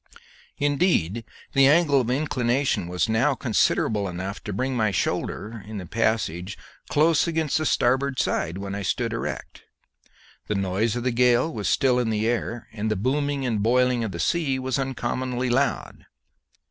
Indeed, 0.57 1.25
the 1.53 1.67
angle 1.67 2.01
of 2.01 2.09
inclination 2.09 2.87
was 2.87 3.07
now 3.07 3.35
considerable 3.35 4.07
enough 4.07 4.43
to 4.45 4.51
bring 4.51 4.75
my 4.75 4.89
shoulder 4.89 5.63
(in 5.67 5.77
the 5.77 5.85
passage) 5.85 6.57
close 6.89 7.27
against 7.27 7.59
the 7.59 7.67
starboard 7.67 8.17
side 8.19 8.57
when 8.57 8.73
I 8.73 8.81
stood 8.81 9.13
erect. 9.13 9.61
The 10.47 10.55
noise 10.55 10.95
of 10.95 11.03
the 11.03 11.11
gale 11.11 11.53
was 11.53 11.69
still 11.69 11.99
in 11.99 12.09
the 12.09 12.25
air, 12.27 12.67
and 12.73 12.89
the 12.89 12.95
booming 12.95 13.45
and 13.45 13.61
boiling 13.61 14.03
of 14.03 14.11
the 14.11 14.19
sea 14.19 14.57
was 14.57 14.79
uncommonly 14.79 15.51
loud. 15.51 16.07